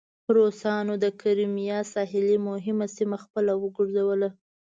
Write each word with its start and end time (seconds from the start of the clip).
روسانو 0.37 0.93
د 1.03 1.05
کریمیا 1.21 1.79
ساحلي 1.93 2.37
مهمه 2.49 2.87
سیمه 2.97 3.17
خپله 3.23 3.53
وګرځوله. 3.63 4.29